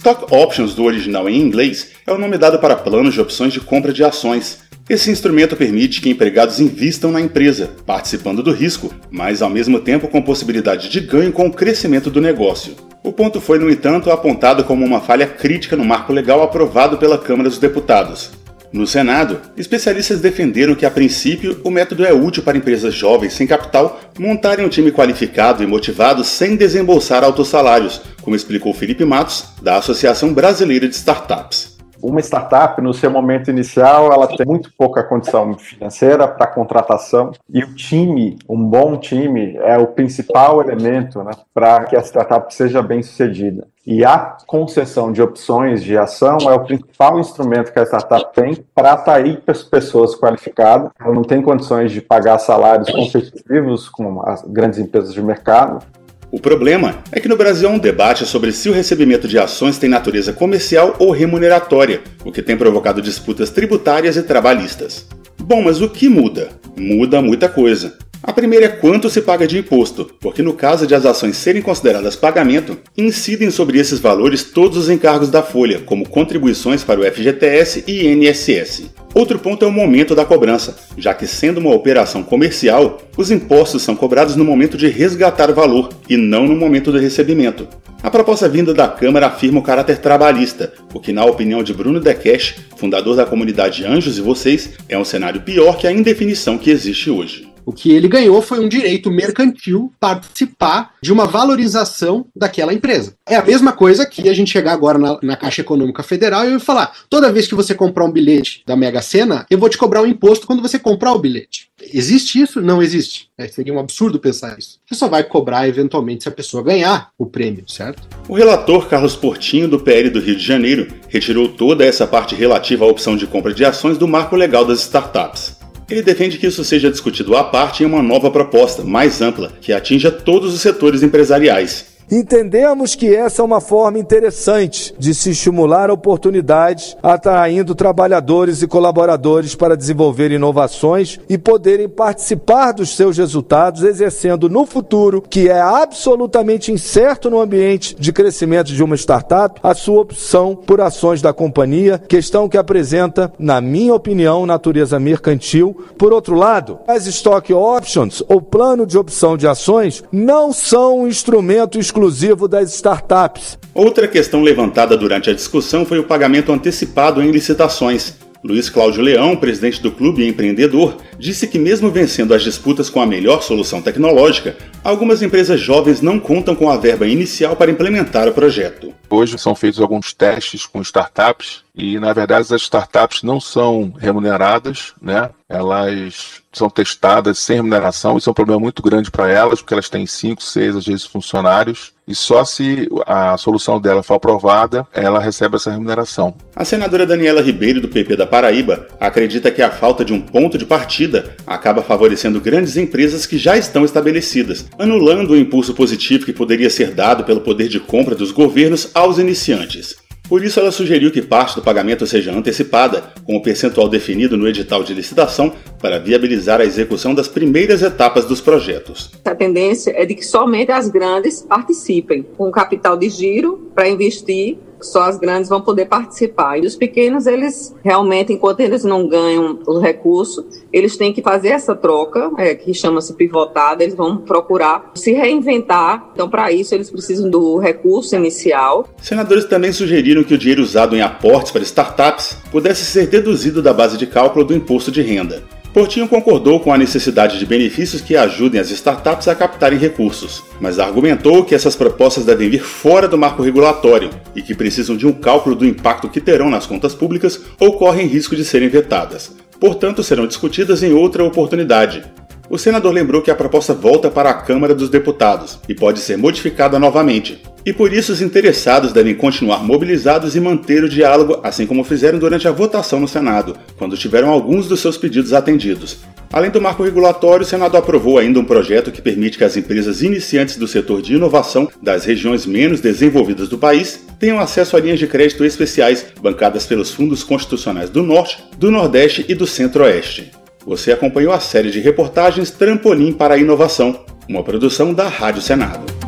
Stock 0.02 0.34
Options 0.34 0.74
do 0.74 0.82
original 0.82 1.28
em 1.28 1.40
inglês 1.40 1.92
é 2.04 2.12
o 2.12 2.18
nome 2.18 2.36
dado 2.36 2.58
para 2.58 2.74
planos 2.74 3.14
de 3.14 3.20
opções 3.20 3.52
de 3.52 3.60
compra 3.60 3.92
de 3.92 4.02
ações. 4.02 4.58
Esse 4.88 5.12
instrumento 5.12 5.56
permite 5.56 6.00
que 6.00 6.10
empregados 6.10 6.58
invistam 6.58 7.12
na 7.12 7.20
empresa, 7.20 7.70
participando 7.86 8.42
do 8.42 8.52
risco, 8.52 8.92
mas 9.10 9.40
ao 9.40 9.48
mesmo 9.48 9.78
tempo 9.78 10.08
com 10.08 10.20
possibilidade 10.20 10.88
de 10.88 11.00
ganho 11.00 11.32
com 11.32 11.46
o 11.46 11.52
crescimento 11.52 12.10
do 12.10 12.20
negócio. 12.20 12.74
O 13.02 13.12
ponto 13.12 13.40
foi, 13.40 13.58
no 13.60 13.70
entanto, 13.70 14.10
apontado 14.10 14.64
como 14.64 14.84
uma 14.84 15.00
falha 15.00 15.26
crítica 15.26 15.76
no 15.76 15.84
marco 15.84 16.12
legal 16.12 16.42
aprovado 16.42 16.98
pela 16.98 17.16
Câmara 17.16 17.48
dos 17.48 17.58
Deputados. 17.58 18.32
No 18.72 18.86
Senado, 18.86 19.40
especialistas 19.56 20.20
defenderam 20.20 20.74
que, 20.74 20.86
a 20.86 20.90
princípio, 20.90 21.60
o 21.62 21.70
método 21.70 22.04
é 22.04 22.12
útil 22.12 22.42
para 22.42 22.56
empresas 22.56 22.92
jovens 22.92 23.34
sem 23.34 23.46
capital 23.46 24.00
montarem 24.18 24.64
um 24.64 24.68
time 24.68 24.90
qualificado 24.90 25.62
e 25.62 25.66
motivado 25.66 26.24
sem 26.24 26.56
desembolsar 26.56 27.22
altos 27.22 27.48
salários, 27.48 28.00
como 28.20 28.34
explicou 28.34 28.74
Felipe 28.74 29.04
Matos, 29.04 29.44
da 29.62 29.76
Associação 29.76 30.32
Brasileira 30.32 30.88
de 30.88 30.94
Startups 30.94 31.72
uma 32.02 32.20
startup, 32.20 32.80
no 32.82 32.92
seu 32.92 33.10
momento 33.10 33.50
inicial, 33.50 34.12
ela 34.12 34.26
tem 34.26 34.44
muito 34.44 34.72
pouca 34.76 35.04
condição 35.04 35.56
financeira 35.56 36.26
para 36.26 36.46
contratação 36.46 37.30
e 37.48 37.62
o 37.62 37.74
time, 37.74 38.36
um 38.48 38.62
bom 38.62 38.96
time, 38.96 39.56
é 39.58 39.78
o 39.78 39.86
principal 39.86 40.60
elemento 40.60 41.22
né, 41.22 41.30
para 41.54 41.84
que 41.84 41.96
a 41.96 42.00
startup 42.00 42.52
seja 42.52 42.82
bem 42.82 43.02
sucedida. 43.02 43.66
E 43.84 44.04
a 44.04 44.36
concessão 44.46 45.10
de 45.10 45.20
opções 45.20 45.82
de 45.82 45.98
ação 45.98 46.38
é 46.42 46.54
o 46.54 46.64
principal 46.64 47.18
instrumento 47.18 47.72
que 47.72 47.78
a 47.80 47.82
startup 47.82 48.32
tem 48.32 48.64
para 48.74 48.92
atrair 48.92 49.42
pessoas 49.70 50.14
qualificadas. 50.14 50.90
Ela 51.00 51.12
não 51.12 51.22
tem 51.22 51.42
condições 51.42 51.90
de 51.90 52.00
pagar 52.00 52.38
salários 52.38 52.88
competitivos 52.90 53.88
com 53.88 54.22
as 54.24 54.42
grandes 54.42 54.78
empresas 54.78 55.12
de 55.12 55.20
mercado 55.20 55.84
o 56.32 56.40
problema 56.40 57.04
é 57.12 57.20
que 57.20 57.28
no 57.28 57.36
Brasil 57.36 57.68
há 57.68 57.72
um 57.72 57.78
debate 57.78 58.24
sobre 58.24 58.52
se 58.52 58.70
o 58.70 58.72
recebimento 58.72 59.28
de 59.28 59.38
ações 59.38 59.76
tem 59.76 59.90
natureza 59.90 60.32
comercial 60.32 60.96
ou 60.98 61.10
remuneratória, 61.10 62.00
o 62.24 62.32
que 62.32 62.40
tem 62.40 62.56
provocado 62.56 63.02
disputas 63.02 63.50
tributárias 63.50 64.16
e 64.16 64.22
trabalhistas. 64.22 65.06
Bom, 65.38 65.60
mas 65.60 65.82
o 65.82 65.90
que 65.90 66.08
muda? 66.08 66.48
Muda 66.74 67.20
muita 67.20 67.50
coisa. 67.50 67.98
A 68.24 68.32
primeira 68.32 68.66
é 68.66 68.68
quanto 68.68 69.10
se 69.10 69.20
paga 69.20 69.48
de 69.48 69.58
imposto, 69.58 70.08
porque 70.20 70.42
no 70.42 70.52
caso 70.52 70.86
de 70.86 70.94
as 70.94 71.04
ações 71.04 71.36
serem 71.36 71.60
consideradas 71.60 72.14
pagamento, 72.14 72.78
incidem 72.96 73.50
sobre 73.50 73.80
esses 73.80 73.98
valores 73.98 74.44
todos 74.44 74.78
os 74.78 74.88
encargos 74.88 75.28
da 75.28 75.42
folha, 75.42 75.80
como 75.80 76.08
contribuições 76.08 76.84
para 76.84 77.00
o 77.00 77.04
FGTS 77.04 77.82
e 77.84 78.06
INSS. 78.06 78.92
Outro 79.12 79.40
ponto 79.40 79.64
é 79.64 79.68
o 79.68 79.72
momento 79.72 80.14
da 80.14 80.24
cobrança, 80.24 80.76
já 80.96 81.12
que, 81.12 81.26
sendo 81.26 81.58
uma 81.58 81.74
operação 81.74 82.22
comercial, 82.22 83.02
os 83.16 83.32
impostos 83.32 83.82
são 83.82 83.96
cobrados 83.96 84.36
no 84.36 84.44
momento 84.44 84.76
de 84.76 84.86
resgatar 84.86 85.50
o 85.50 85.54
valor 85.54 85.88
e 86.08 86.16
não 86.16 86.46
no 86.46 86.54
momento 86.54 86.92
do 86.92 86.98
recebimento. 86.98 87.66
A 88.04 88.10
proposta 88.10 88.48
vinda 88.48 88.72
da 88.72 88.86
Câmara 88.86 89.26
afirma 89.26 89.58
o 89.58 89.64
caráter 89.64 89.98
trabalhista, 89.98 90.72
o 90.94 91.00
que, 91.00 91.12
na 91.12 91.24
opinião 91.24 91.62
de 91.62 91.74
Bruno 91.74 91.98
Dekesh, 91.98 92.54
fundador 92.76 93.16
da 93.16 93.26
comunidade 93.26 93.84
Anjos 93.84 94.16
e 94.16 94.20
Vocês, 94.20 94.70
é 94.88 94.96
um 94.96 95.04
cenário 95.04 95.40
pior 95.40 95.76
que 95.76 95.88
a 95.88 95.92
indefinição 95.92 96.56
que 96.56 96.70
existe 96.70 97.10
hoje. 97.10 97.51
O 97.64 97.72
que 97.72 97.92
ele 97.92 98.08
ganhou 98.08 98.42
foi 98.42 98.58
um 98.58 98.68
direito 98.68 99.10
mercantil 99.10 99.92
participar 100.00 100.94
de 101.00 101.12
uma 101.12 101.26
valorização 101.26 102.26
daquela 102.34 102.74
empresa. 102.74 103.14
É 103.26 103.36
a 103.36 103.44
mesma 103.44 103.72
coisa 103.72 104.04
que 104.04 104.28
a 104.28 104.34
gente 104.34 104.50
chegar 104.50 104.72
agora 104.72 104.98
na, 104.98 105.18
na 105.22 105.36
Caixa 105.36 105.60
Econômica 105.60 106.02
Federal 106.02 106.44
e 106.48 106.52
eu 106.52 106.60
falar: 106.60 106.92
toda 107.08 107.32
vez 107.32 107.46
que 107.46 107.54
você 107.54 107.74
comprar 107.74 108.04
um 108.04 108.10
bilhete 108.10 108.62
da 108.66 108.76
Mega 108.76 109.00
Sena, 109.00 109.46
eu 109.50 109.58
vou 109.58 109.68
te 109.68 109.78
cobrar 109.78 110.02
um 110.02 110.06
imposto 110.06 110.46
quando 110.46 110.62
você 110.62 110.78
comprar 110.78 111.12
o 111.12 111.18
bilhete. 111.18 111.68
Existe 111.92 112.40
isso? 112.40 112.60
Não 112.60 112.82
existe. 112.82 113.28
É, 113.36 113.48
seria 113.48 113.72
um 113.72 113.78
absurdo 113.78 114.18
pensar 114.18 114.56
isso. 114.58 114.78
Você 114.86 114.94
só 114.94 115.08
vai 115.08 115.24
cobrar 115.24 115.68
eventualmente 115.68 116.22
se 116.22 116.28
a 116.28 116.32
pessoa 116.32 116.62
ganhar 116.62 117.10
o 117.18 117.26
prêmio, 117.26 117.64
certo? 117.66 118.08
O 118.28 118.34
relator 118.34 118.88
Carlos 118.88 119.16
Portinho, 119.16 119.68
do 119.68 119.80
PL 119.80 120.10
do 120.10 120.20
Rio 120.20 120.36
de 120.36 120.44
Janeiro, 120.44 120.88
retirou 121.08 121.48
toda 121.48 121.84
essa 121.84 122.06
parte 122.06 122.34
relativa 122.34 122.84
à 122.84 122.88
opção 122.88 123.16
de 123.16 123.26
compra 123.26 123.52
de 123.52 123.64
ações 123.64 123.98
do 123.98 124.06
marco 124.06 124.36
legal 124.36 124.64
das 124.64 124.80
startups. 124.80 125.61
Ele 125.88 126.02
defende 126.02 126.38
que 126.38 126.46
isso 126.46 126.64
seja 126.64 126.90
discutido 126.90 127.36
à 127.36 127.44
parte 127.44 127.82
em 127.82 127.86
uma 127.86 128.02
nova 128.02 128.30
proposta, 128.30 128.82
mais 128.82 129.20
ampla, 129.20 129.52
que 129.60 129.72
atinja 129.72 130.10
todos 130.10 130.54
os 130.54 130.60
setores 130.60 131.02
empresariais. 131.02 131.91
Entendemos 132.10 132.94
que 132.94 133.14
essa 133.14 133.42
é 133.42 133.44
uma 133.44 133.60
forma 133.60 133.98
interessante 133.98 134.94
de 134.98 135.14
se 135.14 135.30
estimular 135.30 135.90
oportunidades, 135.90 136.96
atraindo 137.02 137.74
trabalhadores 137.74 138.62
e 138.62 138.66
colaboradores 138.66 139.54
para 139.54 139.76
desenvolver 139.76 140.30
inovações 140.30 141.18
e 141.28 141.38
poderem 141.38 141.88
participar 141.88 142.72
dos 142.72 142.94
seus 142.94 143.16
resultados, 143.16 143.82
exercendo 143.82 144.48
no 144.48 144.66
futuro, 144.66 145.22
que 145.22 145.48
é 145.48 145.60
absolutamente 145.60 146.70
incerto 146.70 147.30
no 147.30 147.40
ambiente 147.40 147.96
de 147.98 148.12
crescimento 148.12 148.72
de 148.72 148.82
uma 148.82 148.96
startup, 148.96 149.58
a 149.62 149.74
sua 149.74 150.00
opção 150.02 150.54
por 150.54 150.80
ações 150.80 151.22
da 151.22 151.32
companhia, 151.32 151.98
questão 151.98 152.48
que 152.48 152.58
apresenta, 152.58 153.32
na 153.38 153.60
minha 153.60 153.94
opinião, 153.94 154.44
natureza 154.44 154.98
mercantil. 154.98 155.76
Por 155.96 156.12
outro 156.12 156.34
lado, 156.34 156.78
as 156.86 157.06
stock 157.06 157.52
options 157.52 158.22
ou 158.28 158.40
plano 158.40 158.86
de 158.86 158.98
opção 158.98 159.36
de 159.36 159.46
ações 159.46 160.04
não 160.12 160.52
são 160.52 161.00
um 161.00 161.08
instrumento 161.08 161.78
exclusivo 161.92 162.48
das 162.48 162.72
startups. 162.74 163.58
Outra 163.74 164.08
questão 164.08 164.42
levantada 164.42 164.96
durante 164.96 165.28
a 165.28 165.34
discussão 165.34 165.84
foi 165.84 165.98
o 165.98 166.04
pagamento 166.04 166.50
antecipado 166.50 167.22
em 167.22 167.30
licitações. 167.30 168.16
Luiz 168.42 168.70
Cláudio 168.70 169.02
Leão, 169.02 169.36
presidente 169.36 169.80
do 169.80 169.92
clube 169.92 170.26
empreendedor, 170.26 170.96
disse 171.18 171.46
que, 171.46 171.58
mesmo 171.58 171.90
vencendo 171.90 172.34
as 172.34 172.42
disputas 172.42 172.88
com 172.88 173.00
a 173.00 173.06
melhor 173.06 173.42
solução 173.42 173.82
tecnológica, 173.82 174.56
algumas 174.82 175.22
empresas 175.22 175.60
jovens 175.60 176.00
não 176.00 176.18
contam 176.18 176.54
com 176.56 176.68
a 176.68 176.76
verba 176.78 177.06
inicial 177.06 177.54
para 177.54 177.70
implementar 177.70 178.26
o 178.26 178.32
projeto. 178.32 178.92
Hoje 179.08 179.38
são 179.38 179.54
feitos 179.54 179.80
alguns 179.80 180.14
testes 180.14 180.64
com 180.64 180.80
startups 180.80 181.61
e, 181.74 181.98
na 181.98 182.12
verdade, 182.12 182.54
as 182.54 182.62
startups 182.62 183.22
não 183.22 183.40
são 183.40 183.94
remuneradas, 183.98 184.92
né? 185.00 185.30
Elas 185.48 186.42
são 186.52 186.68
testadas 186.68 187.38
sem 187.38 187.56
remuneração. 187.56 188.18
Isso 188.18 188.28
é 188.28 188.32
um 188.32 188.34
problema 188.34 188.60
muito 188.60 188.82
grande 188.82 189.10
para 189.10 189.30
elas, 189.30 189.60
porque 189.60 189.72
elas 189.72 189.88
têm 189.88 190.06
cinco, 190.06 190.42
seis, 190.42 190.76
às 190.76 190.84
vezes, 190.84 191.06
funcionários. 191.06 191.92
E 192.06 192.14
só 192.14 192.44
se 192.44 192.88
a 193.06 193.38
solução 193.38 193.80
dela 193.80 194.02
for 194.02 194.14
aprovada, 194.14 194.86
ela 194.92 195.18
recebe 195.18 195.56
essa 195.56 195.70
remuneração. 195.70 196.34
A 196.54 196.64
senadora 196.64 197.06
Daniela 197.06 197.40
Ribeiro, 197.40 197.80
do 197.80 197.88
PP 197.88 198.16
da 198.16 198.26
Paraíba, 198.26 198.86
acredita 199.00 199.50
que 199.50 199.62
a 199.62 199.70
falta 199.70 200.04
de 200.04 200.12
um 200.12 200.20
ponto 200.20 200.58
de 200.58 200.66
partida 200.66 201.36
acaba 201.46 201.82
favorecendo 201.82 202.40
grandes 202.40 202.76
empresas 202.76 203.24
que 203.24 203.38
já 203.38 203.56
estão 203.56 203.84
estabelecidas, 203.84 204.66
anulando 204.78 205.30
o 205.30 205.38
impulso 205.38 205.72
positivo 205.72 206.26
que 206.26 206.32
poderia 206.34 206.68
ser 206.68 206.90
dado 206.90 207.24
pelo 207.24 207.40
poder 207.40 207.68
de 207.68 207.80
compra 207.80 208.14
dos 208.14 208.30
governos 208.30 208.90
aos 208.92 209.18
iniciantes. 209.18 210.01
Por 210.32 210.42
isso, 210.42 210.58
ela 210.58 210.72
sugeriu 210.72 211.10
que 211.10 211.20
parte 211.20 211.56
do 211.56 211.60
pagamento 211.60 212.06
seja 212.06 212.32
antecipada, 212.32 213.12
com 213.26 213.36
o 213.36 213.42
percentual 213.42 213.86
definido 213.86 214.34
no 214.34 214.48
edital 214.48 214.82
de 214.82 214.94
licitação, 214.94 215.52
para 215.78 215.98
viabilizar 215.98 216.58
a 216.58 216.64
execução 216.64 217.14
das 217.14 217.28
primeiras 217.28 217.82
etapas 217.82 218.24
dos 218.24 218.40
projetos. 218.40 219.10
A 219.26 219.34
tendência 219.34 219.92
é 219.94 220.06
de 220.06 220.14
que 220.14 220.24
somente 220.24 220.72
as 220.72 220.88
grandes 220.88 221.42
participem, 221.42 222.22
com 222.22 222.50
capital 222.50 222.96
de 222.96 223.10
giro 223.10 223.70
para 223.74 223.90
investir 223.90 224.56
só 224.82 225.04
as 225.04 225.18
grandes 225.18 225.48
vão 225.48 225.60
poder 225.60 225.86
participar. 225.86 226.58
E 226.58 226.66
os 226.66 226.76
pequenos, 226.76 227.26
eles 227.26 227.74
realmente, 227.82 228.32
enquanto 228.32 228.60
eles 228.60 228.84
não 228.84 229.08
ganham 229.08 229.58
o 229.66 229.78
recurso, 229.78 230.46
eles 230.72 230.96
têm 230.96 231.12
que 231.12 231.22
fazer 231.22 231.48
essa 231.48 231.74
troca, 231.74 232.30
é, 232.38 232.54
que 232.54 232.72
chama-se 232.74 233.14
pivotada, 233.14 233.82
eles 233.82 233.94
vão 233.94 234.16
procurar 234.16 234.90
se 234.94 235.12
reinventar. 235.12 236.10
Então, 236.12 236.28
para 236.28 236.52
isso, 236.52 236.74
eles 236.74 236.90
precisam 236.90 237.30
do 237.30 237.58
recurso 237.58 238.14
inicial. 238.16 238.88
Senadores 239.00 239.44
também 239.44 239.72
sugeriram 239.72 240.24
que 240.24 240.34
o 240.34 240.38
dinheiro 240.38 240.62
usado 240.62 240.96
em 240.96 241.00
aportes 241.00 241.52
para 241.52 241.62
startups 241.62 242.36
pudesse 242.50 242.84
ser 242.84 243.06
deduzido 243.06 243.62
da 243.62 243.72
base 243.72 243.96
de 243.96 244.06
cálculo 244.06 244.44
do 244.44 244.54
imposto 244.54 244.90
de 244.90 245.02
renda. 245.02 245.42
Portinho 245.72 246.06
concordou 246.06 246.60
com 246.60 246.70
a 246.70 246.76
necessidade 246.76 247.38
de 247.38 247.46
benefícios 247.46 248.02
que 248.02 248.14
ajudem 248.14 248.60
as 248.60 248.70
startups 248.70 249.26
a 249.26 249.34
captarem 249.34 249.78
recursos, 249.78 250.44
mas 250.60 250.78
argumentou 250.78 251.44
que 251.44 251.54
essas 251.54 251.74
propostas 251.74 252.26
devem 252.26 252.50
vir 252.50 252.62
fora 252.62 253.08
do 253.08 253.16
marco 253.16 253.42
regulatório 253.42 254.10
e 254.36 254.42
que 254.42 254.54
precisam 254.54 254.94
de 254.98 255.06
um 255.06 255.12
cálculo 255.12 255.56
do 255.56 255.64
impacto 255.64 256.10
que 256.10 256.20
terão 256.20 256.50
nas 256.50 256.66
contas 256.66 256.94
públicas 256.94 257.40
ou 257.58 257.78
correm 257.78 258.06
risco 258.06 258.36
de 258.36 258.44
serem 258.44 258.68
vetadas. 258.68 259.34
Portanto, 259.58 260.02
serão 260.02 260.26
discutidas 260.26 260.82
em 260.82 260.92
outra 260.92 261.24
oportunidade. 261.24 262.04
O 262.50 262.58
senador 262.58 262.92
lembrou 262.92 263.22
que 263.22 263.30
a 263.30 263.34
proposta 263.34 263.72
volta 263.72 264.10
para 264.10 264.30
a 264.30 264.34
Câmara 264.34 264.74
dos 264.74 264.90
Deputados 264.90 265.58
e 265.68 265.74
pode 265.74 266.00
ser 266.00 266.18
modificada 266.18 266.78
novamente, 266.78 267.40
e 267.64 267.72
por 267.72 267.92
isso 267.92 268.12
os 268.12 268.20
interessados 268.20 268.92
devem 268.92 269.14
continuar 269.14 269.64
mobilizados 269.64 270.34
e 270.34 270.40
manter 270.40 270.82
o 270.82 270.88
diálogo, 270.88 271.40
assim 271.42 271.66
como 271.66 271.84
fizeram 271.84 272.18
durante 272.18 272.48
a 272.48 272.52
votação 272.52 272.98
no 272.98 273.08
Senado, 273.08 273.56
quando 273.78 273.96
tiveram 273.96 274.28
alguns 274.28 274.66
dos 274.66 274.80
seus 274.80 274.96
pedidos 274.96 275.32
atendidos. 275.32 275.98
Além 276.32 276.50
do 276.50 276.60
marco 276.60 276.82
regulatório, 276.82 277.44
o 277.44 277.48
Senado 277.48 277.76
aprovou 277.76 278.18
ainda 278.18 278.40
um 278.40 278.44
projeto 278.44 278.90
que 278.90 279.02
permite 279.02 279.36
que 279.36 279.44
as 279.44 279.56
empresas 279.56 280.02
iniciantes 280.02 280.56
do 280.56 280.66
setor 280.66 281.02
de 281.02 281.14
inovação 281.14 281.68
das 281.80 282.04
regiões 282.04 282.46
menos 282.46 282.80
desenvolvidas 282.80 283.48
do 283.48 283.58
país 283.58 284.00
tenham 284.18 284.40
acesso 284.40 284.76
a 284.76 284.80
linhas 284.80 284.98
de 284.98 285.06
crédito 285.06 285.44
especiais 285.44 286.06
bancadas 286.20 286.64
pelos 286.66 286.90
fundos 286.90 287.22
constitucionais 287.22 287.90
do 287.90 288.02
Norte, 288.02 288.42
do 288.56 288.70
Nordeste 288.70 289.26
e 289.28 289.34
do 289.34 289.46
Centro-Oeste. 289.46 290.41
Você 290.64 290.92
acompanhou 290.92 291.32
a 291.32 291.40
série 291.40 291.70
de 291.70 291.80
reportagens 291.80 292.50
Trampolim 292.50 293.12
para 293.12 293.34
a 293.34 293.38
Inovação, 293.38 294.04
uma 294.28 294.44
produção 294.44 294.94
da 294.94 295.08
Rádio 295.08 295.42
Senado. 295.42 296.01